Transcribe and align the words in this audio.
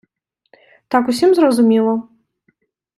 Так 0.89 1.07
усім 1.09 1.35
зрозуміло? 1.35 2.09